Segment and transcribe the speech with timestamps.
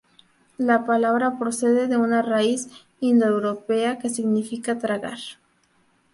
[0.57, 2.69] La palabra procede de una raíz
[3.01, 5.19] indoeuropea que significa tragar.